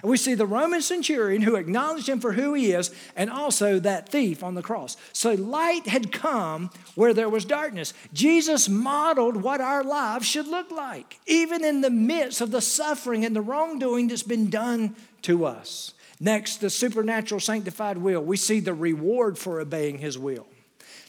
[0.00, 3.78] And we see the Roman centurion who acknowledged him for who he is, and also
[3.78, 4.96] that thief on the cross.
[5.12, 7.92] So light had come where there was darkness.
[8.12, 13.24] Jesus modeled what our lives should look like, even in the midst of the suffering
[13.24, 15.94] and the wrongdoing that's been done to us.
[16.18, 18.22] Next, the supernatural sanctified will.
[18.22, 20.46] We see the reward for obeying his will.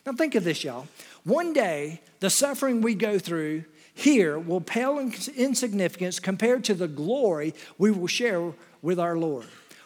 [0.05, 0.87] Now, think of this, y'all.
[1.23, 3.63] One day, the suffering we go through
[3.93, 9.45] here will pale in significance compared to the glory we will share with our Lord.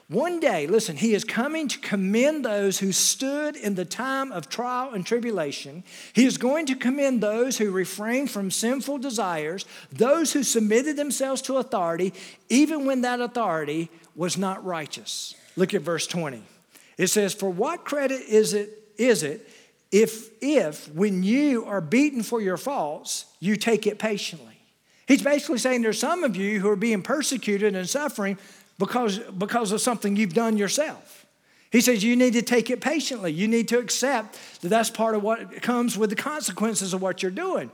[0.10, 4.48] One day, listen, he is coming to commend those who stood in the time of
[4.48, 5.84] trial and tribulation.
[6.14, 11.42] He is going to commend those who refrained from sinful desires, those who submitted themselves
[11.44, 12.14] to authority,
[12.48, 15.36] even when that authority was not righteous.
[15.58, 16.42] Look at verse 20.
[16.98, 19.46] It says, For what credit is it, is it
[19.92, 24.60] if, if when you are beaten for your faults, you take it patiently.
[25.08, 28.38] He's basically saying there's some of you who are being persecuted and suffering
[28.78, 31.26] because, because of something you've done yourself.
[31.72, 33.32] He says you need to take it patiently.
[33.32, 37.22] You need to accept that that's part of what comes with the consequences of what
[37.22, 37.72] you're doing.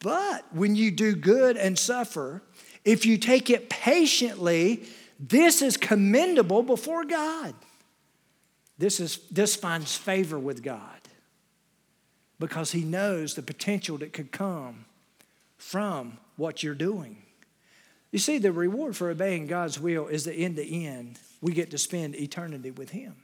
[0.00, 2.42] But when you do good and suffer,
[2.84, 4.84] if you take it patiently,
[5.20, 7.54] this is commendable before God.
[8.78, 10.93] This, is, this finds favor with God
[12.38, 14.84] because He knows the potential that could come
[15.56, 17.18] from what you're doing.
[18.10, 21.70] You see, the reward for obeying God's will is that in the end, we get
[21.72, 23.16] to spend eternity with Him.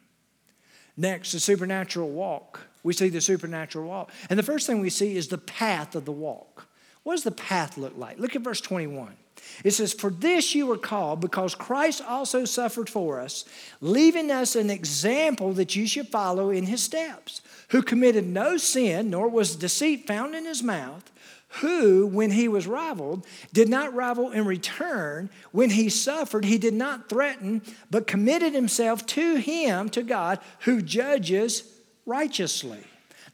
[0.96, 2.60] Next, the supernatural walk.
[2.82, 4.10] We see the supernatural walk.
[4.28, 6.66] And the first thing we see is the path of the walk.
[7.02, 8.18] What does the path look like?
[8.18, 9.16] Look at verse 21.
[9.64, 13.44] It says, For this you were called, because Christ also suffered for us,
[13.80, 19.10] leaving us an example that you should follow in his steps, who committed no sin,
[19.10, 21.10] nor was deceit found in his mouth,
[21.54, 25.28] who, when he was rivaled, did not rival in return.
[25.50, 30.80] When he suffered, he did not threaten, but committed himself to him, to God, who
[30.80, 31.64] judges
[32.06, 32.84] righteously.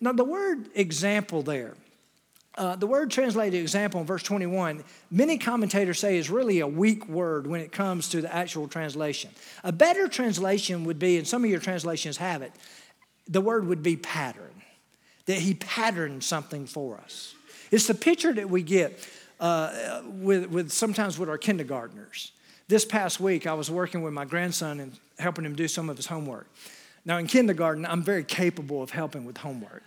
[0.01, 1.75] Now, the word example there,
[2.57, 7.07] uh, the word translated example in verse 21, many commentators say is really a weak
[7.07, 9.31] word when it comes to the actual translation.
[9.62, 12.53] A better translation would be, and some of your translations have it,
[13.29, 14.62] the word would be pattern,
[15.27, 17.35] that he patterned something for us.
[17.71, 19.07] It's the picture that we get
[19.38, 22.33] uh, with, with sometimes with our kindergartners.
[22.69, 25.97] This past week, I was working with my grandson and helping him do some of
[25.97, 26.49] his homework.
[27.05, 29.83] Now, in kindergarten, I'm very capable of helping with homework.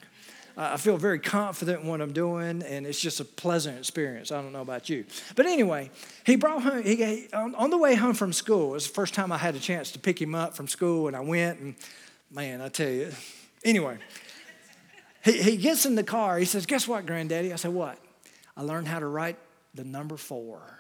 [0.62, 4.30] I feel very confident in what I'm doing, and it's just a pleasant experience.
[4.30, 5.06] I don't know about you.
[5.38, 5.90] But anyway,
[6.26, 9.32] he brought home, he, on the way home from school, it was the first time
[9.32, 11.76] I had a chance to pick him up from school, and I went, and
[12.30, 13.10] man, I tell you.
[13.64, 14.00] Anyway,
[15.24, 16.38] he, he gets in the car.
[16.38, 17.54] He says, Guess what, Granddaddy?
[17.54, 17.98] I said, What?
[18.58, 19.38] I learned how to write
[19.74, 20.79] the number four.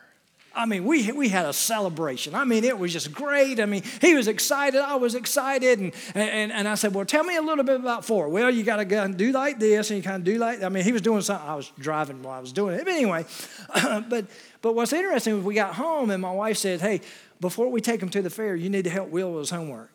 [0.55, 2.33] I mean, we, we had a celebration.
[2.33, 3.59] I mean, it was just great.
[3.59, 4.81] I mean, he was excited.
[4.81, 5.79] I was excited.
[5.79, 8.29] And, and, and I said, Well, tell me a little bit about four.
[8.29, 10.63] Well, you got to go and do like this, and you kind of do like
[10.63, 11.47] I mean, he was doing something.
[11.47, 12.85] I was driving while I was doing it.
[12.85, 13.25] But anyway,
[14.09, 14.25] but,
[14.61, 17.01] but what's interesting is we got home, and my wife said, Hey,
[17.39, 19.91] before we take him to the fair, you need to help Will with his homework.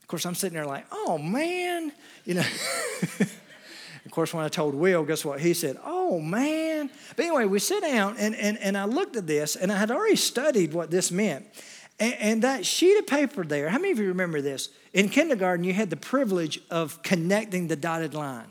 [0.00, 1.92] Of course, I'm sitting there like, Oh, man.
[2.24, 2.44] You know.
[4.08, 5.38] Of course, when I told Will, guess what?
[5.38, 6.67] He said, Oh, man.
[7.18, 9.90] But anyway, we sit down and, and, and I looked at this and I had
[9.90, 11.46] already studied what this meant.
[11.98, 14.68] And, and that sheet of paper there, how many of you remember this?
[14.92, 18.46] In kindergarten, you had the privilege of connecting the dotted line.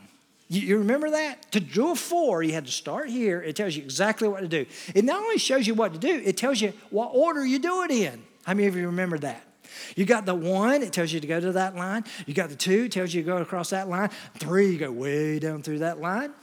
[0.50, 1.50] You, you remember that?
[1.52, 3.40] To do a four, you had to start here.
[3.40, 4.66] It tells you exactly what to do.
[4.94, 7.84] It not only shows you what to do, it tells you what order you do
[7.84, 8.22] it in.
[8.44, 9.42] How many of you remember that?
[9.96, 12.04] You got the one, it tells you to go to that line.
[12.26, 14.10] You got the two, it tells you to go across that line.
[14.36, 16.34] Three, you go way down through that line.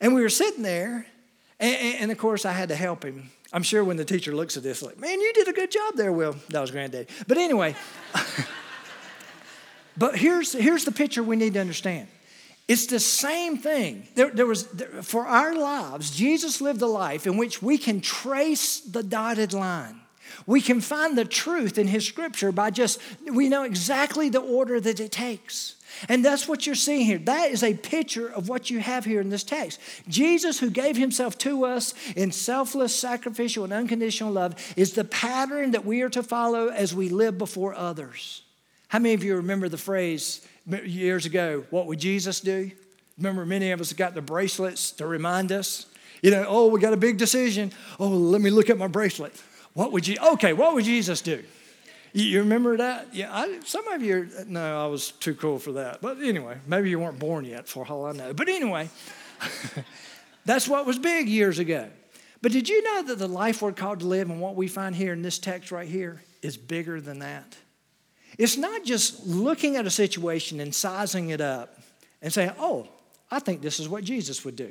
[0.00, 1.06] And we were sitting there,
[1.60, 3.30] and, and of course, I had to help him.
[3.52, 5.94] I'm sure when the teacher looks at this, like, man, you did a good job
[5.94, 6.36] there, Will.
[6.48, 7.06] That was granddaddy.
[7.28, 7.76] But anyway,
[9.96, 12.08] but here's, here's the picture we need to understand.
[12.66, 14.08] It's the same thing.
[14.14, 18.00] There, there was, there, for our lives, Jesus lived a life in which we can
[18.00, 20.00] trace the dotted line.
[20.46, 23.00] We can find the truth in His scripture by just,
[23.32, 25.76] we know exactly the order that it takes.
[26.08, 27.18] And that's what you're seeing here.
[27.18, 29.80] That is a picture of what you have here in this text.
[30.08, 35.70] Jesus, who gave himself to us in selfless, sacrificial, and unconditional love, is the pattern
[35.70, 38.42] that we are to follow as we live before others.
[38.88, 42.70] How many of you remember the phrase years ago, what would Jesus do?
[43.16, 45.86] Remember, many of us got the bracelets to remind us.
[46.22, 47.70] You know, oh, we got a big decision.
[48.00, 49.32] Oh, let me look at my bracelet.
[49.74, 51.42] What would you, okay, what would Jesus do?
[52.12, 53.12] You remember that?
[53.12, 56.00] Yeah, I, some of you, no, I was too cool for that.
[56.00, 58.32] But anyway, maybe you weren't born yet, for all I know.
[58.32, 58.88] But anyway,
[60.44, 61.88] that's what was big years ago.
[62.40, 64.94] But did you know that the life we're called to live and what we find
[64.94, 67.56] here in this text right here is bigger than that?
[68.38, 71.78] It's not just looking at a situation and sizing it up
[72.22, 72.88] and saying, oh,
[73.30, 74.70] I think this is what Jesus would do.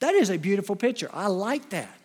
[0.00, 1.08] That is a beautiful picture.
[1.12, 1.99] I like that.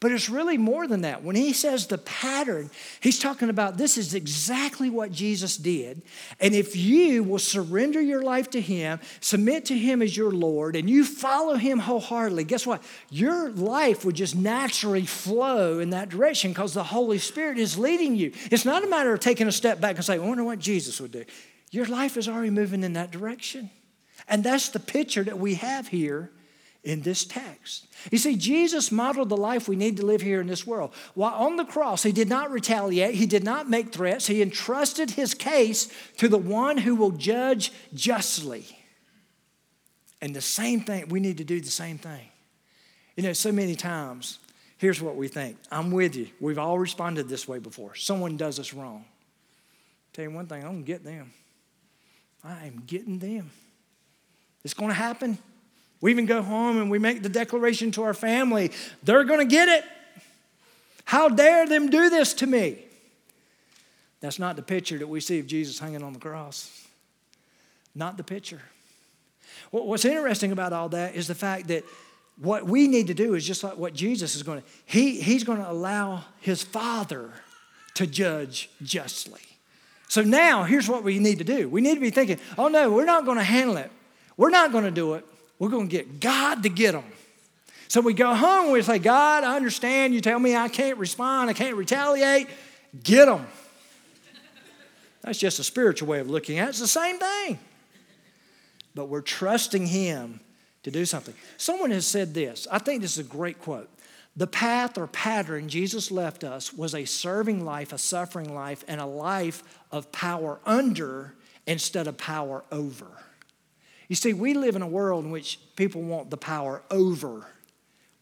[0.00, 1.22] But it's really more than that.
[1.22, 6.00] When he says the pattern, he's talking about this is exactly what Jesus did.
[6.40, 10.74] And if you will surrender your life to him, submit to him as your Lord,
[10.74, 12.82] and you follow him wholeheartedly, guess what?
[13.10, 18.16] Your life would just naturally flow in that direction because the Holy Spirit is leading
[18.16, 18.32] you.
[18.50, 20.98] It's not a matter of taking a step back and saying, I wonder what Jesus
[21.02, 21.26] would do.
[21.72, 23.68] Your life is already moving in that direction.
[24.26, 26.30] And that's the picture that we have here
[26.82, 27.86] in this text.
[28.10, 30.92] You see, Jesus modeled the life we need to live here in this world.
[31.14, 35.10] While on the cross, he did not retaliate, he did not make threats, he entrusted
[35.10, 38.64] his case to the one who will judge justly.
[40.22, 42.28] And the same thing, we need to do the same thing.
[43.16, 44.38] You know, so many times,
[44.78, 46.28] here's what we think I'm with you.
[46.40, 47.94] We've all responded this way before.
[47.94, 49.04] Someone does us wrong.
[50.12, 51.32] Tell you one thing, I'm gonna get them.
[52.42, 53.50] I am getting them.
[54.64, 55.38] It's going to happen.
[56.00, 59.50] We even go home and we make the declaration to our family they're going to
[59.50, 59.84] get it.
[61.04, 62.78] How dare them do this to me?
[64.20, 66.86] That's not the picture that we see of Jesus hanging on the cross.
[67.94, 68.60] Not the picture.
[69.70, 71.84] What's interesting about all that is the fact that
[72.36, 75.44] what we need to do is just like what Jesus is going to, he, he's
[75.44, 77.30] going to allow his Father
[77.94, 79.42] to judge justly.
[80.08, 81.68] So now, here's what we need to do.
[81.68, 83.90] We need to be thinking, oh no, we're not going to handle it.
[84.36, 85.26] We're not going to do it.
[85.60, 87.04] We're going to get God to get them.
[87.86, 90.14] So we go home we say, God, I understand.
[90.14, 92.48] You tell me I can't respond, I can't retaliate.
[93.04, 93.46] Get them.
[95.22, 96.70] That's just a spiritual way of looking at it.
[96.70, 97.58] It's the same thing.
[98.94, 100.40] But we're trusting Him
[100.82, 101.34] to do something.
[101.58, 102.66] Someone has said this.
[102.72, 103.90] I think this is a great quote.
[104.36, 109.00] The path or pattern Jesus left us was a serving life, a suffering life, and
[109.00, 111.34] a life of power under
[111.66, 113.08] instead of power over.
[114.10, 117.46] You see, we live in a world in which people want the power over.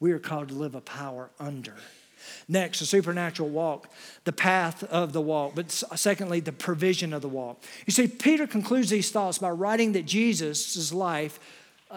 [0.01, 1.76] We are called to live a power under.
[2.47, 3.91] Next, the supernatural walk,
[4.24, 5.55] the path of the walk.
[5.55, 7.62] But secondly, the provision of the walk.
[7.86, 11.41] You see, Peter concludes these thoughts by writing that Jesus' life,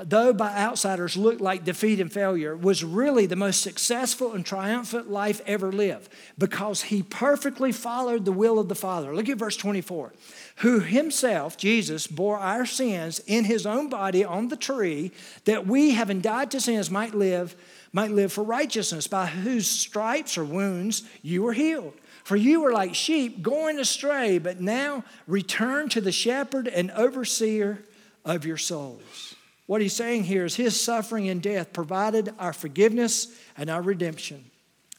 [0.06, 5.10] though by outsiders looked like defeat and failure, was really the most successful and triumphant
[5.10, 9.14] life ever lived because he perfectly followed the will of the Father.
[9.14, 10.14] Look at verse 24.
[10.58, 15.12] Who himself, Jesus, bore our sins in his own body on the tree,
[15.46, 17.56] that we, having died to sins, might live
[17.94, 21.94] might live for righteousness, by whose stripes or wounds you were healed.
[22.24, 27.84] For you were like sheep going astray, but now return to the shepherd and overseer
[28.24, 29.31] of your souls.
[29.66, 34.43] What he's saying here is his suffering and death provided our forgiveness and our redemption,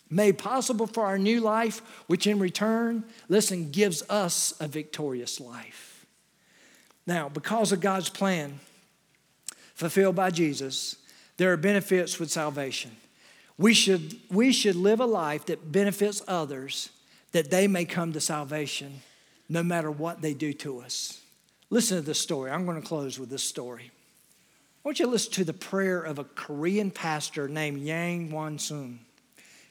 [0.08, 6.06] made possible for our new life, which in return, listen, gives us a victorious life.
[7.06, 8.60] Now, because of God's plan
[9.74, 10.96] fulfilled by Jesus,
[11.36, 12.92] there are benefits with salvation.
[13.58, 16.90] We should, we should live a life that benefits others
[17.32, 19.02] that they may come to salvation
[19.48, 21.20] no matter what they do to us.
[21.68, 22.50] Listen to this story.
[22.50, 23.90] I'm going to close with this story.
[24.84, 28.58] I want you to listen to the prayer of a Korean pastor named Yang Won
[28.58, 28.98] Sun.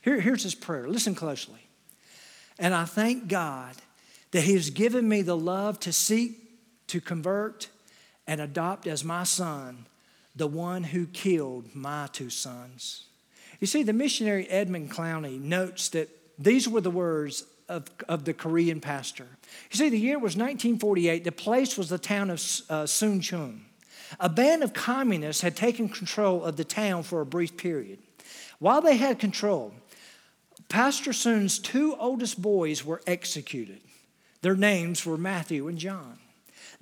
[0.02, 0.88] Here, here's his prayer.
[0.88, 1.60] Listen closely.
[2.58, 3.76] And I thank God
[4.32, 6.38] that He has given me the love to seek,
[6.88, 7.68] to convert,
[8.26, 9.86] and adopt as my son
[10.36, 13.08] the one who killed my two sons.
[13.60, 16.10] You see, the missionary Edmund Clowney notes that
[16.40, 19.28] these were the words of, of the Korean pastor.
[19.72, 21.26] You see, the year was 1948.
[21.26, 22.38] The place was the town of
[22.70, 23.66] uh, Suncheon.
[24.20, 28.00] A band of communists had taken control of the town for a brief period.
[28.60, 29.74] While they had control,
[30.70, 33.82] Pastor Sun's two oldest boys were executed.
[34.42, 36.18] Their names were Matthew and John.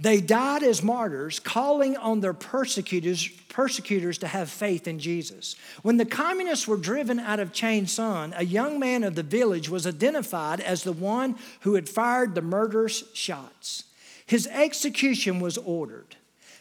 [0.02, 5.58] They died as martyrs, calling on their persecutors, persecutors to have faith in Jesus.
[5.82, 9.68] When the communists were driven out of Chain Sun, a young man of the village
[9.68, 13.84] was identified as the one who had fired the murderous shots.
[14.26, 16.16] His execution was ordered.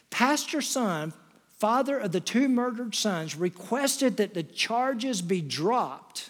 [0.09, 1.13] Pastor Son,
[1.57, 6.29] father of the two murdered sons, requested that the charges be dropped.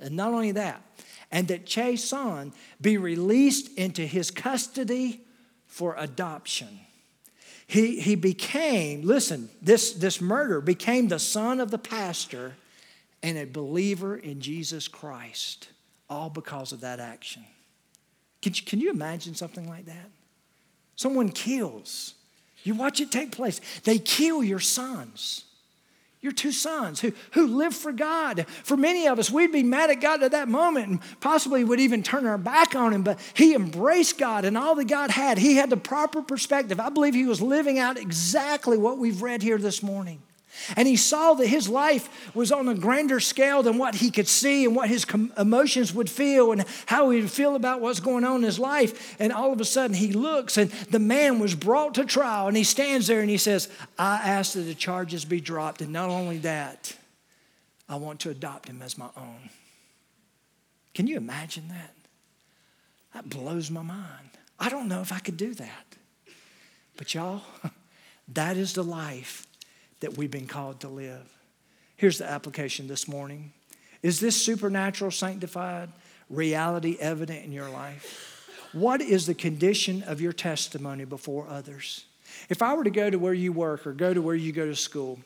[0.00, 0.82] And not only that,
[1.30, 5.20] and that Chae Son be released into his custody
[5.66, 6.80] for adoption.
[7.66, 12.54] He, he became, listen, this, this murder became the son of the pastor
[13.22, 15.68] and a believer in Jesus Christ,
[16.08, 17.44] all because of that action.
[18.40, 20.10] Can you, can you imagine something like that?
[20.96, 22.14] Someone kills.
[22.62, 23.60] You watch it take place.
[23.84, 25.44] They kill your sons.
[26.20, 28.46] Your two sons who, who live for God.
[28.64, 31.78] For many of us, we'd be mad at God at that moment and possibly would
[31.78, 35.38] even turn our back on Him, but He embraced God and all that God had.
[35.38, 36.80] He had the proper perspective.
[36.80, 40.20] I believe He was living out exactly what we've read here this morning.
[40.76, 44.28] And he saw that his life was on a grander scale than what he could
[44.28, 45.06] see and what his
[45.36, 49.16] emotions would feel and how he would feel about what's going on in his life.
[49.20, 52.56] And all of a sudden he looks and the man was brought to trial and
[52.56, 55.80] he stands there and he says, I ask that the charges be dropped.
[55.80, 56.96] And not only that,
[57.88, 59.50] I want to adopt him as my own.
[60.94, 61.94] Can you imagine that?
[63.14, 64.30] That blows my mind.
[64.60, 65.96] I don't know if I could do that.
[66.96, 67.42] But y'all,
[68.28, 69.46] that is the life
[70.00, 71.28] that we've been called to live.
[71.96, 73.52] Here's the application this morning
[74.02, 75.90] Is this supernatural, sanctified
[76.30, 78.34] reality evident in your life?
[78.72, 82.04] What is the condition of your testimony before others?
[82.48, 84.66] If I were to go to where you work or go to where you go
[84.66, 85.18] to school,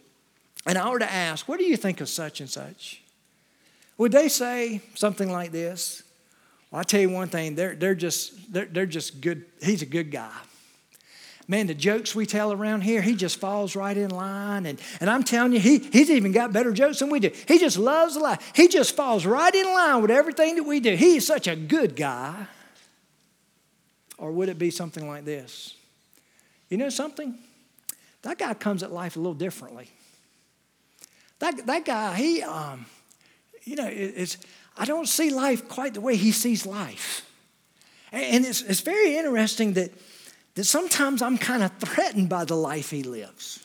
[0.65, 3.03] and I were to ask, What do you think of such and such?
[3.99, 6.03] Would they say something like this?
[6.71, 9.45] Well, I tell you one thing, they're, they're, just, they're, they're just good.
[9.63, 10.33] He's a good guy.
[11.49, 14.65] Man, the jokes we tell around here, he just falls right in line.
[14.65, 17.31] And, and I'm telling you, he, he's even got better jokes than we do.
[17.49, 18.53] He just loves life.
[18.55, 20.95] He just falls right in line with everything that we do.
[20.95, 22.47] He's such a good guy.
[24.19, 25.75] Or would it be something like this?
[26.69, 27.37] You know something?
[28.23, 29.91] That guy comes at life a little differently.
[31.41, 32.87] That, that guy, he, um,
[33.65, 34.37] you know, it, it's,
[34.79, 37.29] I don't see life quite the way he sees life.
[38.13, 39.93] And it's, it's very interesting that,
[40.55, 43.65] that sometimes I'm kind of threatened by the life he lives.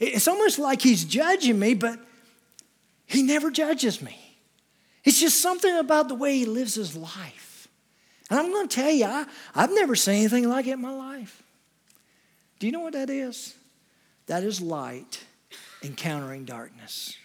[0.00, 1.98] It's almost like he's judging me, but
[3.06, 4.18] he never judges me.
[5.04, 7.68] It's just something about the way he lives his life.
[8.30, 10.92] And I'm going to tell you, I, I've never seen anything like it in my
[10.92, 11.42] life.
[12.58, 13.54] Do you know what that is?
[14.26, 15.22] That is light
[15.82, 17.16] encountering darkness.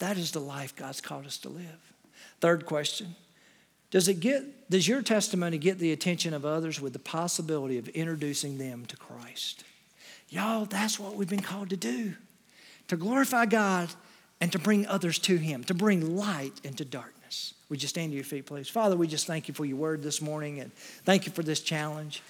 [0.00, 1.92] That is the life God's called us to live.
[2.40, 3.14] Third question
[3.94, 7.86] does, it get, does your testimony get the attention of others with the possibility of
[7.90, 9.62] introducing them to Christ?
[10.28, 12.14] Y'all, that's what we've been called to do
[12.88, 13.88] to glorify God
[14.40, 17.54] and to bring others to Him, to bring light into darkness.
[17.68, 18.68] Would you stand to your feet, please?
[18.68, 20.74] Father, we just thank you for your word this morning and
[21.04, 22.20] thank you for this challenge.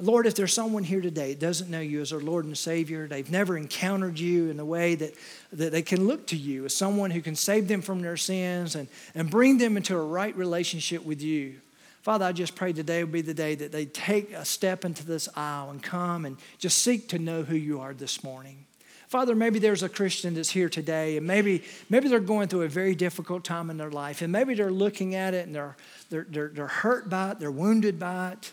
[0.00, 3.08] Lord, if there's someone here today that doesn't know you as our Lord and Savior,
[3.08, 5.14] they've never encountered you in the way that,
[5.52, 8.76] that they can look to you as someone who can save them from their sins
[8.76, 8.86] and,
[9.16, 11.60] and bring them into a right relationship with you.
[12.02, 15.04] Father, I just pray today will be the day that they take a step into
[15.04, 18.66] this aisle and come and just seek to know who you are this morning.
[19.08, 22.68] Father, maybe there's a Christian that's here today, and maybe, maybe they're going through a
[22.68, 25.76] very difficult time in their life, and maybe they're looking at it and they're,
[26.10, 28.52] they're, they're, they're hurt by it, they're wounded by it.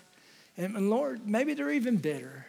[0.57, 2.45] And, and Lord, maybe they're even bitter.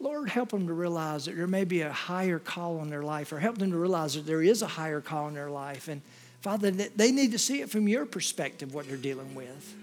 [0.00, 3.32] Lord, help them to realize that there may be a higher call in their life,
[3.32, 5.88] or help them to realize that there is a higher call in their life.
[5.88, 6.02] And
[6.40, 9.74] Father, they need to see it from your perspective, what they're dealing with.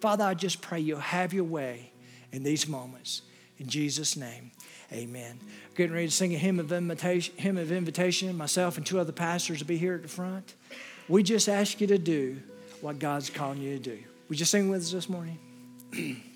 [0.00, 1.92] Father, I just pray you'll have your way
[2.32, 3.22] in these moments.
[3.58, 4.50] In Jesus' name,
[4.92, 5.38] amen.
[5.76, 8.36] Getting ready to sing a hymn of invitation, hymn of invitation.
[8.36, 10.54] Myself and two other pastors will be here at the front.
[11.08, 12.40] We just ask you to do
[12.80, 13.98] what God's calling you to do.
[14.28, 15.38] Would you sing with us this morning?